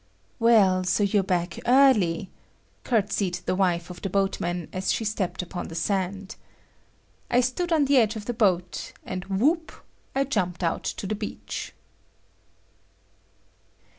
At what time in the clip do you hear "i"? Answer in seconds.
7.29-7.39, 10.15-10.23